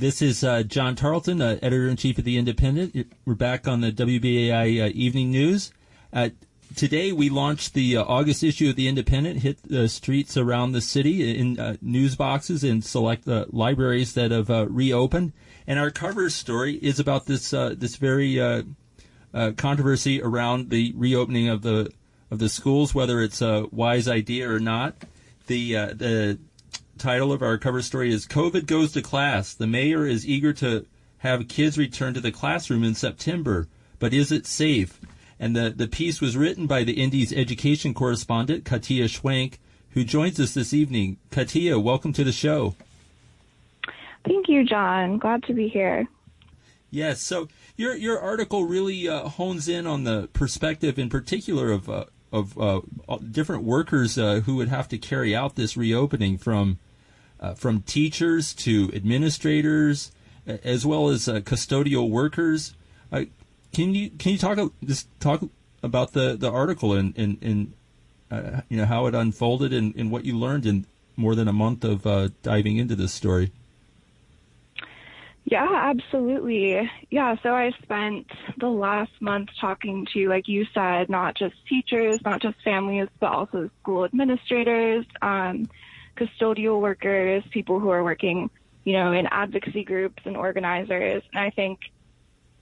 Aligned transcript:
This 0.00 0.22
is 0.22 0.42
uh, 0.42 0.62
John 0.62 0.96
Tarleton, 0.96 1.42
uh, 1.42 1.58
editor 1.60 1.86
in 1.86 1.98
chief 1.98 2.16
of 2.16 2.24
the 2.24 2.38
Indypendent. 2.38 3.04
We're 3.26 3.34
back 3.34 3.68
on 3.68 3.82
the 3.82 3.92
WBAI 3.92 4.86
uh, 4.86 4.90
Evening 4.94 5.30
News. 5.30 5.74
Uh, 6.10 6.30
today 6.74 7.12
we 7.12 7.28
launched 7.28 7.74
the 7.74 7.98
uh, 7.98 8.04
August 8.04 8.42
issue 8.42 8.70
of 8.70 8.76
the 8.76 8.90
Indypendent. 8.90 9.40
Hit 9.40 9.62
the 9.62 9.90
streets 9.90 10.38
around 10.38 10.72
the 10.72 10.80
city 10.80 11.38
in 11.38 11.78
news 11.82 12.16
boxes 12.16 12.64
and 12.64 12.82
select 12.82 13.26
libraries 13.26 14.14
that 14.14 14.30
have 14.30 14.48
reopened. 14.74 15.34
And 15.66 15.78
our 15.78 15.90
cover 15.90 16.30
story 16.30 16.76
is 16.76 16.98
about 16.98 17.26
this 17.26 17.50
this 17.50 17.96
very 17.96 18.64
controversy 19.58 20.22
around 20.22 20.70
the 20.70 20.94
reopening 20.96 21.50
of 21.50 21.60
the 21.60 21.92
of 22.30 22.38
the 22.38 22.48
schools, 22.48 22.94
whether 22.94 23.20
it's 23.20 23.42
a 23.42 23.66
wise 23.70 24.08
idea 24.08 24.50
or 24.50 24.60
not. 24.60 24.94
The 25.46 25.74
the 25.74 26.38
title 27.00 27.32
of 27.32 27.40
our 27.40 27.56
cover 27.56 27.80
story 27.80 28.12
is 28.12 28.26
COVID 28.26 28.66
Goes 28.66 28.92
to 28.92 29.00
Class. 29.00 29.54
The 29.54 29.66
mayor 29.66 30.04
is 30.04 30.28
eager 30.28 30.52
to 30.54 30.84
have 31.18 31.48
kids 31.48 31.78
return 31.78 32.12
to 32.12 32.20
the 32.20 32.30
classroom 32.30 32.84
in 32.84 32.94
September, 32.94 33.68
but 33.98 34.12
is 34.12 34.30
it 34.30 34.46
safe? 34.46 35.00
And 35.38 35.56
the, 35.56 35.70
the 35.70 35.88
piece 35.88 36.20
was 36.20 36.36
written 36.36 36.66
by 36.66 36.84
the 36.84 37.02
Indy's 37.02 37.32
education 37.32 37.94
correspondent, 37.94 38.66
Katia 38.66 39.06
Schwenk, 39.06 39.54
who 39.92 40.04
joins 40.04 40.38
us 40.38 40.52
this 40.52 40.74
evening. 40.74 41.16
Katia, 41.30 41.80
welcome 41.80 42.12
to 42.12 42.22
the 42.22 42.32
show. 42.32 42.74
Thank 44.26 44.50
you, 44.50 44.66
John. 44.66 45.16
Glad 45.16 45.42
to 45.44 45.54
be 45.54 45.68
here. 45.68 46.06
Yes. 46.90 47.22
So 47.22 47.48
your 47.76 47.96
your 47.96 48.20
article 48.20 48.64
really 48.64 49.08
uh, 49.08 49.28
hones 49.28 49.68
in 49.68 49.86
on 49.86 50.04
the 50.04 50.28
perspective, 50.34 50.98
in 50.98 51.08
particular, 51.08 51.70
of 51.70 51.88
uh, 51.88 52.04
of 52.30 52.58
uh, 52.58 52.80
different 53.30 53.62
workers 53.62 54.18
uh, 54.18 54.40
who 54.40 54.56
would 54.56 54.68
have 54.68 54.88
to 54.88 54.98
carry 54.98 55.34
out 55.34 55.56
this 55.56 55.78
reopening 55.78 56.36
from 56.36 56.78
uh, 57.40 57.54
from 57.54 57.80
teachers 57.82 58.52
to 58.54 58.90
administrators, 58.94 60.12
as 60.46 60.86
well 60.86 61.08
as 61.08 61.28
uh, 61.28 61.40
custodial 61.40 62.08
workers. 62.08 62.74
Uh, 63.10 63.24
can 63.72 63.94
you 63.94 64.10
can 64.10 64.32
you 64.32 64.38
talk 64.38 64.58
just 64.84 65.08
talk 65.20 65.42
about 65.82 66.12
the, 66.12 66.36
the 66.36 66.50
article 66.50 66.92
and 66.92 67.16
and, 67.16 67.38
and 67.42 67.72
uh, 68.30 68.60
you 68.68 68.76
know 68.76 68.84
how 68.84 69.06
it 69.06 69.14
unfolded 69.14 69.72
and, 69.72 69.94
and 69.96 70.10
what 70.10 70.24
you 70.24 70.36
learned 70.36 70.66
in 70.66 70.86
more 71.16 71.34
than 71.34 71.48
a 71.48 71.52
month 71.52 71.84
of 71.84 72.06
uh, 72.06 72.28
diving 72.42 72.76
into 72.76 72.94
this 72.94 73.12
story? 73.12 73.52
Yeah, 75.44 75.68
absolutely. 75.68 76.88
Yeah, 77.10 77.34
so 77.42 77.54
I 77.54 77.72
spent 77.82 78.30
the 78.58 78.68
last 78.68 79.10
month 79.20 79.48
talking 79.60 80.06
to, 80.12 80.28
like 80.28 80.46
you 80.46 80.64
said, 80.72 81.10
not 81.10 81.34
just 81.34 81.54
teachers, 81.68 82.22
not 82.24 82.40
just 82.40 82.56
families, 82.62 83.08
but 83.18 83.32
also 83.32 83.70
school 83.82 84.04
administrators, 84.04 85.04
um, 85.22 85.68
custodial 86.16 86.80
workers, 86.80 87.42
people 87.50 87.80
who 87.80 87.90
are 87.90 88.04
working, 88.04 88.50
you 88.84 88.92
know, 88.94 89.12
in 89.12 89.26
advocacy 89.26 89.84
groups 89.84 90.22
and 90.24 90.36
organizers. 90.36 91.22
And 91.32 91.44
I 91.44 91.50
think, 91.50 91.80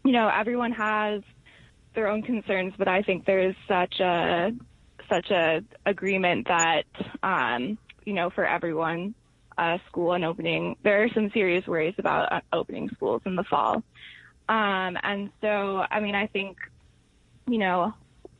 you 0.04 0.12
know, 0.12 0.28
everyone 0.28 0.72
has 0.72 1.22
their 1.94 2.08
own 2.08 2.22
concerns, 2.22 2.74
but 2.78 2.88
I 2.88 3.02
think 3.02 3.24
there's 3.24 3.56
such 3.66 4.00
a 4.00 4.52
such 5.08 5.30
a 5.30 5.62
agreement 5.86 6.48
that, 6.48 6.84
um, 7.22 7.78
you 8.04 8.12
know, 8.12 8.30
for 8.30 8.46
everyone, 8.46 9.14
uh, 9.56 9.78
school 9.88 10.12
and 10.12 10.24
opening, 10.24 10.76
there 10.82 11.02
are 11.02 11.08
some 11.14 11.30
serious 11.30 11.66
worries 11.66 11.94
about 11.98 12.32
uh, 12.32 12.40
opening 12.52 12.88
schools 12.90 13.22
in 13.26 13.34
the 13.34 13.44
fall. 13.44 13.82
Um, 14.48 14.96
and 15.02 15.30
so, 15.40 15.84
I 15.90 16.00
mean, 16.00 16.14
I 16.14 16.26
think, 16.26 16.58
you 17.46 17.58
know, 17.58 17.92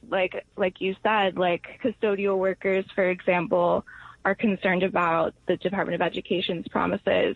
like 0.09 0.47
like 0.57 0.81
you 0.81 0.95
said, 1.03 1.37
like 1.37 1.81
custodial 1.83 2.39
workers, 2.39 2.85
for 2.95 3.09
example, 3.11 3.85
are 4.29 4.35
concerned 4.35 4.83
about 4.83 5.35
the 5.47 5.57
Department 5.57 5.95
of 5.95 6.07
Education's 6.07 6.69
promises 6.69 7.35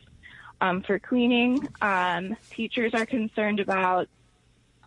um, 0.60 0.82
for 0.82 0.98
cleaning. 0.98 1.66
Um, 1.80 2.36
teachers 2.50 2.92
are 2.92 3.06
concerned 3.06 3.60
about 3.60 4.08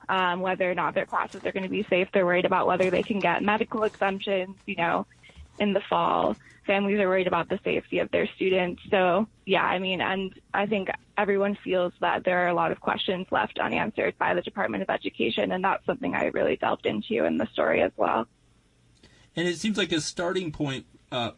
um, 0.08 0.42
whether 0.42 0.70
or 0.70 0.76
not 0.76 0.94
their 0.94 1.08
classes 1.08 1.44
are 1.46 1.52
going 1.52 1.64
to 1.64 1.70
be 1.70 1.84
safe. 1.90 2.08
They're 2.14 2.26
worried 2.26 2.46
about 2.46 2.68
whether 2.68 2.92
they 2.92 3.02
can 3.02 3.20
get 3.20 3.42
medical 3.42 3.84
exemptions, 3.84 4.56
you 4.68 4.76
know, 4.76 5.08
in 5.58 5.74
the 5.74 5.82
fall. 5.90 6.36
Families 6.68 7.00
are 7.00 7.08
worried 7.08 7.26
about 7.26 7.50
the 7.50 7.60
safety 7.64 7.98
of 7.98 8.12
their 8.12 8.28
students. 8.36 8.84
So, 8.92 9.28
yeah, 9.48 9.64
I 9.64 9.80
mean, 9.80 10.00
and 10.00 10.32
I 10.54 10.68
think 10.68 10.90
everyone 11.18 11.58
feels 11.64 11.94
that 12.02 12.24
there 12.24 12.46
are 12.46 12.50
a 12.50 12.54
lot 12.54 12.72
of 12.72 12.80
questions 12.82 13.26
left 13.32 13.58
unanswered 13.58 14.16
by 14.20 14.36
the 14.36 14.42
Department 14.42 14.84
of 14.84 14.92
Education, 14.92 15.52
and 15.52 15.64
that's 15.64 15.84
something 15.88 16.14
I 16.14 16.26
really 16.26 16.56
delved 16.56 16.86
into 16.86 17.26
in 17.26 17.40
the 17.40 17.48
story 17.48 17.82
as 17.82 17.92
well. 17.98 18.28
And 19.36 19.48
it 19.48 19.58
seems 19.58 19.78
like 19.78 19.92
a 19.92 20.02
starting 20.02 20.52
point 20.52 20.86
uh, 21.12 21.32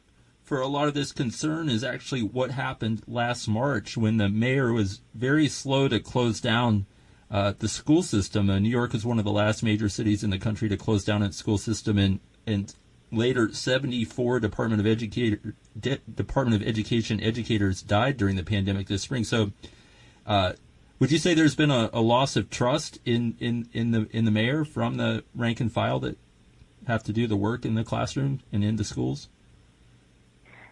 for 0.48 0.62
a 0.62 0.68
lot 0.68 0.88
of 0.88 0.94
this 0.94 1.12
concern 1.12 1.68
is 1.68 1.84
actually 1.84 2.24
what 2.24 2.52
happened 2.52 3.04
last 3.06 3.50
March 3.50 3.98
when 3.98 4.16
the 4.16 4.30
mayor 4.30 4.72
was 4.72 5.02
very 5.14 5.50
slow 5.50 5.90
to 5.90 6.00
close 6.00 6.40
down 6.40 6.86
uh, 7.30 7.52
the 7.60 7.68
school 7.68 8.02
system. 8.02 8.50
Uh, 8.50 8.58
New 8.58 8.70
York 8.70 8.96
is 8.96 9.06
one 9.06 9.20
of 9.20 9.26
the 9.26 9.32
last 9.32 9.62
major 9.62 9.90
cities 9.90 10.24
in 10.24 10.30
the 10.30 10.40
country 10.40 10.70
to 10.70 10.78
close 10.78 11.04
down 11.04 11.22
its 11.22 11.36
school 11.36 11.58
system, 11.58 11.98
and 11.98 12.22
and 12.48 12.74
later 13.12 13.54
74 13.54 14.40
Department 14.40 14.80
of 14.80 14.88
Educator 14.88 15.54
De- 15.78 16.00
Department 16.16 16.62
of 16.62 16.66
Education 16.66 17.22
educators 17.22 17.82
died 17.82 18.16
during 18.16 18.38
the 18.38 18.44
pandemic 18.44 18.88
this 18.88 19.02
spring. 19.02 19.26
So, 19.26 19.52
uh, 20.26 20.54
would 21.00 21.12
you 21.12 21.18
say 21.18 21.34
there's 21.34 21.58
been 21.58 21.72
a, 21.72 21.90
a, 21.92 22.00
loss 22.00 22.38
of 22.38 22.50
trust 22.50 23.00
in, 23.04 23.36
in, 23.42 23.68
in 23.74 23.92
the 23.92 24.08
in 24.12 24.24
the 24.24 24.32
mayor 24.32 24.64
from 24.64 24.96
the 24.96 25.26
rank 25.36 25.60
and 25.60 25.70
file 25.70 26.00
that 26.00 26.18
have 26.88 27.04
to 27.04 27.12
do 27.12 27.28
the 27.28 27.36
work 27.36 27.66
in 27.66 27.76
the 27.76 27.84
classroom 27.84 28.40
and 28.54 28.64
in 28.64 28.78
the 28.78 28.86
schools? 28.86 29.28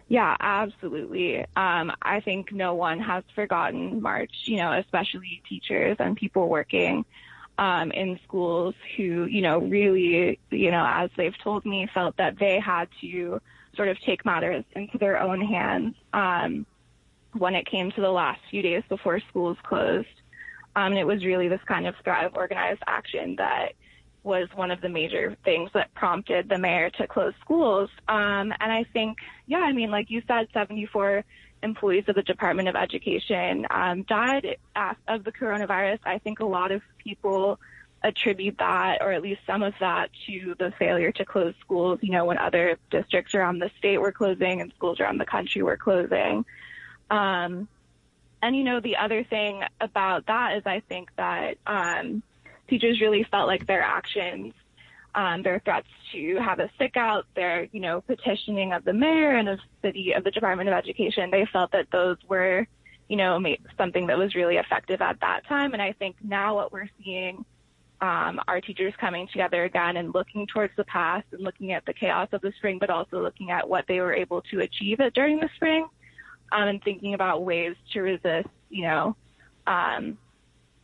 Yeah, 0.08 0.36
absolutely. 0.38 1.40
Um, 1.56 1.92
I 2.00 2.20
think 2.20 2.52
no 2.52 2.74
one 2.74 3.00
has 3.00 3.24
forgotten 3.34 4.00
March, 4.00 4.32
you 4.44 4.56
know, 4.58 4.72
especially 4.72 5.42
teachers 5.48 5.96
and 5.98 6.16
people 6.16 6.48
working 6.48 7.04
um, 7.58 7.90
in 7.90 8.20
schools 8.24 8.74
who, 8.96 9.24
you 9.24 9.42
know, 9.42 9.58
really, 9.58 10.38
you 10.50 10.70
know, 10.70 10.84
as 10.86 11.10
they've 11.16 11.36
told 11.42 11.64
me, 11.66 11.88
felt 11.92 12.16
that 12.18 12.38
they 12.38 12.60
had 12.60 12.88
to 13.00 13.40
sort 13.74 13.88
of 13.88 14.00
take 14.00 14.24
matters 14.24 14.64
into 14.76 14.96
their 14.98 15.20
own 15.20 15.40
hands 15.40 15.96
um, 16.12 16.66
when 17.32 17.54
it 17.56 17.66
came 17.66 17.90
to 17.92 18.00
the 18.00 18.10
last 18.10 18.40
few 18.48 18.62
days 18.62 18.84
before 18.88 19.20
schools 19.28 19.58
closed. 19.64 20.06
Um, 20.76 20.92
and 20.92 20.98
it 20.98 21.06
was 21.06 21.24
really 21.24 21.48
this 21.48 21.60
kind 21.66 21.86
of 21.86 21.94
thrive 22.04 22.32
organized 22.34 22.82
action 22.86 23.36
that 23.36 23.72
was 24.26 24.48
one 24.54 24.72
of 24.72 24.80
the 24.80 24.88
major 24.88 25.36
things 25.44 25.70
that 25.72 25.94
prompted 25.94 26.48
the 26.48 26.58
mayor 26.58 26.90
to 26.90 27.06
close 27.06 27.32
schools. 27.40 27.88
Um, 28.08 28.52
and 28.60 28.72
I 28.72 28.84
think, 28.92 29.18
yeah, 29.46 29.60
I 29.60 29.72
mean, 29.72 29.90
like 29.90 30.10
you 30.10 30.20
said, 30.26 30.48
74 30.52 31.24
employees 31.62 32.04
of 32.08 32.16
the 32.16 32.22
Department 32.22 32.68
of 32.68 32.74
Education 32.74 33.66
um, 33.70 34.02
died 34.02 34.56
of 35.08 35.24
the 35.24 35.32
coronavirus. 35.32 36.00
I 36.04 36.18
think 36.18 36.40
a 36.40 36.44
lot 36.44 36.72
of 36.72 36.82
people 36.98 37.60
attribute 38.02 38.58
that, 38.58 39.00
or 39.00 39.12
at 39.12 39.22
least 39.22 39.40
some 39.46 39.62
of 39.62 39.74
that, 39.80 40.10
to 40.26 40.54
the 40.58 40.72
failure 40.78 41.12
to 41.12 41.24
close 41.24 41.54
schools. 41.60 42.00
You 42.02 42.12
know, 42.12 42.24
when 42.24 42.36
other 42.36 42.78
districts 42.90 43.34
around 43.34 43.60
the 43.60 43.70
state 43.78 43.98
were 43.98 44.12
closing 44.12 44.60
and 44.60 44.72
schools 44.76 45.00
around 45.00 45.18
the 45.18 45.24
country 45.24 45.62
were 45.62 45.76
closing. 45.76 46.44
Um, 47.10 47.68
and 48.42 48.56
you 48.56 48.64
know, 48.64 48.80
the 48.80 48.96
other 48.96 49.24
thing 49.24 49.62
about 49.80 50.26
that 50.26 50.56
is 50.56 50.62
I 50.66 50.80
think 50.80 51.10
that 51.16 51.58
um, 51.66 52.22
teachers 52.68 53.00
really 53.00 53.24
felt 53.24 53.46
like 53.46 53.66
their 53.66 53.82
actions, 53.82 54.54
um, 55.14 55.42
their 55.42 55.60
threats 55.60 55.88
to 56.12 56.36
have 56.36 56.60
a 56.60 56.70
stick 56.74 56.96
out, 56.96 57.26
their, 57.34 57.68
you 57.72 57.80
know, 57.80 58.00
petitioning 58.02 58.72
of 58.72 58.84
the 58.84 58.92
mayor 58.92 59.36
and 59.36 59.48
of 59.48 59.58
city 59.82 60.12
of 60.12 60.24
the 60.24 60.30
Department 60.30 60.68
of 60.68 60.74
Education, 60.74 61.30
they 61.30 61.46
felt 61.52 61.72
that 61.72 61.90
those 61.90 62.16
were, 62.28 62.66
you 63.08 63.16
know, 63.16 63.42
something 63.76 64.06
that 64.08 64.18
was 64.18 64.34
really 64.34 64.56
effective 64.56 65.00
at 65.00 65.20
that 65.20 65.46
time. 65.46 65.72
And 65.72 65.82
I 65.82 65.92
think 65.92 66.16
now 66.22 66.54
what 66.56 66.72
we're 66.72 66.90
seeing 67.02 67.44
um, 68.00 68.40
teachers 68.64 68.92
coming 69.00 69.26
together 69.28 69.64
again 69.64 69.96
and 69.96 70.12
looking 70.14 70.46
towards 70.46 70.74
the 70.76 70.84
past 70.84 71.26
and 71.32 71.42
looking 71.42 71.72
at 71.72 71.84
the 71.86 71.92
chaos 71.92 72.28
of 72.32 72.40
the 72.40 72.52
spring, 72.58 72.78
but 72.78 72.90
also 72.90 73.22
looking 73.22 73.50
at 73.50 73.68
what 73.68 73.86
they 73.88 74.00
were 74.00 74.12
able 74.12 74.42
to 74.42 74.60
achieve 74.60 75.00
it 75.00 75.14
during 75.14 75.38
the 75.38 75.48
spring 75.56 75.88
um, 76.52 76.68
and 76.68 76.82
thinking 76.82 77.14
about 77.14 77.44
ways 77.44 77.74
to 77.92 78.00
resist, 78.00 78.48
you 78.68 78.82
know, 78.82 79.16
um, 79.66 80.18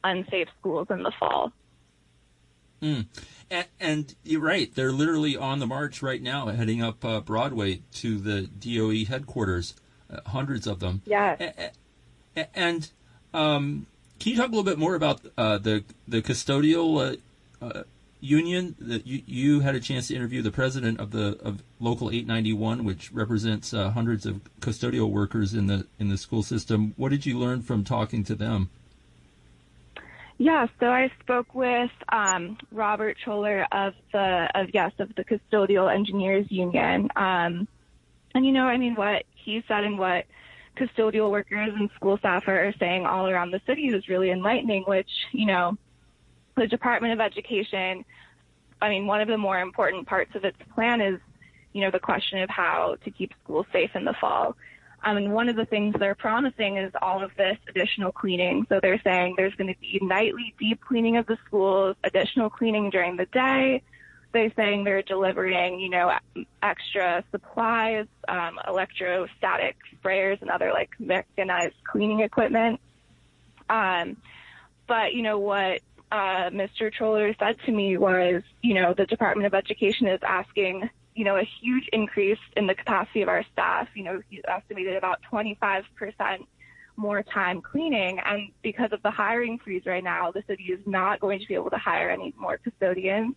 unsafe 0.05 0.49
schools 0.59 0.89
in 0.91 1.03
the 1.03 1.13
fall. 1.19 1.53
Mm. 2.83 3.07
And, 3.51 3.67
and, 3.79 4.15
you're 4.25 4.41
right; 4.41 4.75
they're 4.75 4.93
literally 4.93 5.37
on 5.37 5.61
the 5.61 5.67
march 5.67 6.03
right 6.03 6.21
now, 6.21 6.47
heading 6.47 6.83
up 6.83 7.05
uh, 7.05 7.21
Broadway 7.21 7.83
to 7.95 8.19
the 8.19 8.43
DOE 8.43 9.05
headquarters. 9.05 9.75
Uh, 10.13 10.21
hundreds 10.27 10.67
of 10.67 10.81
them. 10.81 11.01
Yeah. 11.07 11.71
And 12.55 12.91
um, 13.33 13.87
can 14.19 14.33
you 14.33 14.37
talk 14.37 14.49
a 14.49 14.51
little 14.51 14.63
bit 14.63 14.79
more 14.79 14.95
about 14.95 15.21
uh, 15.37 15.59
the 15.59 15.85
the 16.07 16.23
custodial 16.23 17.19
uh, 17.61 17.65
uh, 17.65 17.83
union? 18.21 18.75
That 18.79 19.07
you, 19.07 19.23
you 19.27 19.61
had 19.61 19.75
a 19.75 19.81
chance 19.81 20.09
to 20.09 20.15
interview 20.15 20.43
the 20.43 20.51
president 20.51 21.01
of 21.01 21.13
the 21.13 21.39
of 21.43 21.63
Local 21.81 22.09
891, 22.11 22.85
which 22.85 23.11
represents 23.13 23.73
uh, 23.73 23.91
hundreds 23.91 24.27
of 24.27 24.41
custodial 24.61 25.11
workers 25.11 25.55
in 25.55 25.67
the 25.67 25.87
in 25.99 26.09
the 26.09 26.19
school 26.19 26.43
system. 26.43 26.95
What 26.97 27.11
did 27.11 27.25
you 27.25 27.39
learn 27.39 27.63
from 27.63 27.85
talking 27.85 28.23
to 28.25 28.35
them? 28.35 28.71
Yeah, 30.43 30.67
so 30.81 30.87
I 30.87 31.09
spoke 31.21 31.55
with 31.55 31.93
um, 32.11 32.59
Robert 32.73 33.17
Choler 33.25 33.65
of 33.71 33.95
the 34.13 34.49
of 34.57 34.71
yes 34.75 34.91
of 34.99 35.15
the 35.15 35.23
Custodial 35.23 35.89
Engineers 35.89 36.47
Union, 36.51 37.09
um, 37.15 37.69
and 38.35 38.45
you 38.45 38.51
know, 38.51 38.65
I 38.65 38.77
mean, 38.77 38.97
what 38.97 39.23
he 39.37 39.63
said 39.69 39.85
and 39.85 40.01
what 40.01 40.25
custodial 40.77 41.31
workers 41.31 41.71
and 41.79 41.89
school 41.95 42.19
staff 42.19 42.49
are 42.49 42.75
saying 42.81 43.07
all 43.07 43.29
around 43.29 43.53
the 43.53 43.61
city 43.69 43.87
is 43.87 44.09
really 44.09 44.33
enlightening, 44.33 44.83
which, 44.83 45.11
you 45.31 45.47
know, 45.47 45.79
the 46.57 46.67
Department 46.67 47.13
of 47.13 47.21
Education, 47.21 48.05
I 48.81 48.89
mean, 48.89 49.07
one 49.07 49.21
of 49.21 49.29
the 49.29 49.39
more 49.39 49.61
important 49.61 50.09
parts 50.09 50.35
of 50.35 50.45
its 50.45 50.59
plan 50.75 51.01
is, 51.01 51.21
you 51.73 51.83
know, 51.83 51.93
the 51.93 52.01
question 52.01 52.41
of 52.43 52.51
how 52.51 52.97
to 53.05 53.13
keep 53.13 53.33
schools 53.45 53.67
safe 53.73 53.91
in 53.95 54.05
the 54.05 54.15
fall. 54.21 54.57
Um, 55.05 55.17
and 55.17 55.33
one 55.33 55.49
of 55.49 55.57
the 55.57 55.65
things 55.65 55.95
they're 55.99 56.15
promising 56.15 56.77
is 56.77 56.93
all 57.01 57.25
of 57.25 57.33
this 57.37 57.59
additional 57.69 58.13
cleaning. 58.13 58.67
So 58.69 58.79
they're 58.81 59.01
saying 59.03 59.35
there's 59.37 59.55
going 59.55 59.73
to 59.73 59.81
be 59.81 59.99
nightly 60.01 60.55
deep 60.59 60.81
cleaning 60.81 61.17
of 61.17 61.27
the 61.27 61.39
schools, 61.47 61.97
additional 62.05 62.51
cleaning 62.51 62.91
during 62.91 63.17
the 63.17 63.27
day. 63.27 63.83
They're 64.33 64.53
saying 64.55 64.85
they're 64.85 65.03
delivering, 65.03 65.81
you 65.81 65.91
know, 65.91 66.13
extra 66.63 67.25
supplies, 67.33 68.07
um, 68.29 68.59
electrostatic 68.67 69.77
sprayers, 70.03 70.41
and 70.41 70.51
other 70.51 70.73
like 70.73 70.91
mechanized 70.99 71.75
cleaning 71.85 72.21
equipment. 72.21 72.81
Um, 73.69 74.17
but 74.87 75.15
you 75.15 75.23
know 75.23 75.39
what 75.39 75.81
uh, 76.13 76.51
Mr. 76.51 76.93
Troller 76.93 77.35
said 77.39 77.57
to 77.67 77.73
me 77.73 77.97
was, 77.97 78.43
you 78.61 78.75
know, 78.75 78.95
the 78.95 79.07
Department 79.07 79.47
of 79.47 79.55
Education 79.55 80.07
is 80.07 80.21
asking 80.23 80.89
you 81.15 81.25
know, 81.25 81.37
a 81.37 81.49
huge 81.61 81.89
increase 81.93 82.39
in 82.57 82.67
the 82.67 82.75
capacity 82.75 83.23
of 83.23 83.29
our 83.29 83.45
staff. 83.53 83.89
You 83.95 84.05
know, 84.05 84.23
he 84.29 84.41
estimated 84.47 84.97
about 84.97 85.21
25% 85.31 85.85
more 86.97 87.23
time 87.23 87.61
cleaning. 87.61 88.19
And 88.25 88.51
because 88.63 88.93
of 88.93 89.03
the 89.03 89.11
hiring 89.11 89.59
freeze 89.59 89.83
right 89.87 90.05
now, 90.05 90.31
the 90.31 90.43
city 90.47 90.65
is 90.65 90.81
not 90.87 91.21
going 91.21 91.41
to 91.41 91.47
be 91.47 91.55
able 91.55 91.71
to 91.71 91.79
hire 91.79 92.11
any 92.11 92.35
more 92.39 92.59
custodians, 92.59 93.35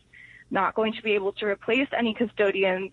not 0.52 0.76
going 0.76 0.94
to 0.94 1.02
be 1.02 1.14
able 1.14 1.34
to 1.34 1.46
replace 1.46 1.88
any 1.98 2.14
custodians 2.14 2.92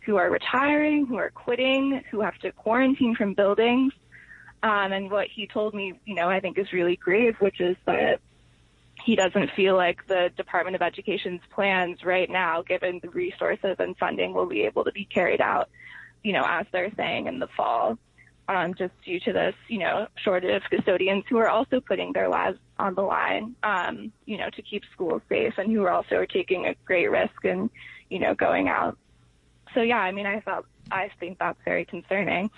who 0.00 0.16
are 0.16 0.30
retiring, 0.30 1.06
who 1.06 1.16
are 1.16 1.30
quitting, 1.30 2.02
who 2.10 2.20
have 2.20 2.38
to 2.38 2.52
quarantine 2.52 3.14
from 3.14 3.34
buildings. 3.34 3.92
Um, 4.62 4.92
and 4.92 5.10
what 5.10 5.28
he 5.28 5.46
told 5.46 5.74
me, 5.74 5.94
you 6.04 6.14
know, 6.14 6.28
I 6.28 6.40
think 6.40 6.58
is 6.58 6.72
really 6.72 6.96
grave, 6.96 7.36
which 7.40 7.60
is 7.60 7.76
that 7.86 8.20
he 9.04 9.16
doesn't 9.16 9.50
feel 9.56 9.76
like 9.76 10.06
the 10.06 10.30
Department 10.36 10.76
of 10.76 10.82
Education's 10.82 11.40
plans 11.50 12.04
right 12.04 12.30
now, 12.30 12.62
given 12.62 13.00
the 13.02 13.10
resources 13.10 13.76
and 13.78 13.96
funding, 13.96 14.32
will 14.32 14.46
be 14.46 14.62
able 14.62 14.84
to 14.84 14.92
be 14.92 15.04
carried 15.04 15.40
out, 15.40 15.68
you 16.22 16.32
know, 16.32 16.44
as 16.46 16.66
they're 16.72 16.92
saying 16.96 17.26
in 17.26 17.38
the 17.38 17.48
fall, 17.56 17.98
um, 18.48 18.74
just 18.74 18.92
due 19.04 19.20
to 19.20 19.32
this, 19.32 19.54
you 19.68 19.78
know, 19.78 20.06
shortage 20.16 20.62
of 20.62 20.70
custodians 20.70 21.24
who 21.28 21.38
are 21.38 21.48
also 21.48 21.80
putting 21.80 22.12
their 22.12 22.28
lives 22.28 22.58
on 22.78 22.94
the 22.94 23.02
line, 23.02 23.54
um, 23.62 24.12
you 24.26 24.36
know, 24.36 24.50
to 24.50 24.62
keep 24.62 24.82
schools 24.92 25.22
safe 25.28 25.54
and 25.58 25.72
who 25.72 25.82
are 25.82 25.90
also 25.90 26.24
taking 26.30 26.66
a 26.66 26.74
great 26.84 27.10
risk 27.10 27.44
and, 27.44 27.70
you 28.10 28.18
know, 28.18 28.34
going 28.34 28.68
out. 28.68 28.96
So 29.74 29.80
yeah, 29.82 29.98
I 29.98 30.12
mean, 30.12 30.26
I 30.26 30.40
thought 30.40 30.64
I 30.90 31.10
think 31.18 31.38
that's 31.38 31.58
very 31.64 31.84
concerning. 31.84 32.50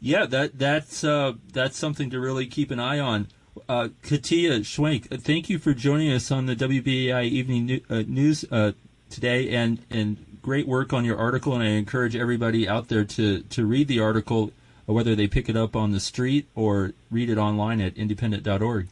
Yeah, 0.00 0.26
that 0.26 0.58
that's 0.58 1.02
uh, 1.02 1.32
that's 1.52 1.78
something 1.78 2.10
to 2.10 2.20
really 2.20 2.46
keep 2.46 2.70
an 2.70 2.78
eye 2.78 2.98
on. 2.98 3.28
Uh, 3.68 3.88
Katia 4.02 4.60
Schwenk, 4.60 5.12
uh, 5.12 5.16
thank 5.16 5.48
you 5.48 5.58
for 5.58 5.74
joining 5.74 6.10
us 6.10 6.30
on 6.30 6.46
the 6.46 6.56
WBAI 6.56 7.24
Evening 7.24 7.80
uh, 7.88 8.02
News 8.06 8.44
uh, 8.50 8.72
today, 9.10 9.50
and 9.50 9.78
and 9.90 10.38
great 10.42 10.66
work 10.66 10.92
on 10.92 11.04
your 11.04 11.16
article. 11.16 11.54
And 11.54 11.62
I 11.62 11.68
encourage 11.68 12.16
everybody 12.16 12.68
out 12.68 12.88
there 12.88 13.04
to 13.04 13.40
to 13.40 13.64
read 13.64 13.88
the 13.88 14.00
article, 14.00 14.50
whether 14.86 15.14
they 15.14 15.28
pick 15.28 15.48
it 15.48 15.56
up 15.56 15.76
on 15.76 15.92
the 15.92 16.00
street 16.00 16.48
or 16.54 16.92
read 17.10 17.30
it 17.30 17.38
online 17.38 17.80
at 17.80 17.94
indypendent.org. 17.94 18.88